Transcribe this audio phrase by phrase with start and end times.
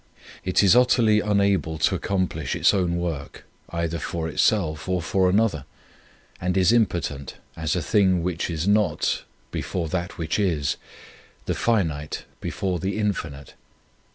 [0.43, 5.29] It is utterly unable to accom plish its own work, either for itself or for
[5.29, 5.63] another,
[6.39, 10.77] and is impotent as a thing which is not before that which is,
[11.45, 13.53] the finite before the infinite.